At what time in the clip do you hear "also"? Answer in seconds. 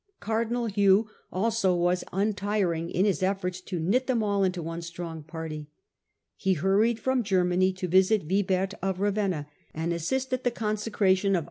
1.31-1.75